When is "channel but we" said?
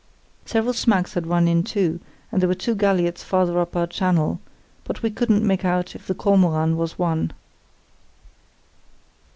3.85-5.11